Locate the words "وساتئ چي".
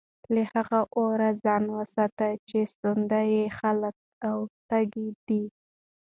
1.77-2.61